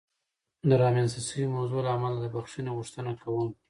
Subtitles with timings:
[0.69, 3.49] د رامنځته شوې موضوع له امله د بخښنې غوښتنه کوم.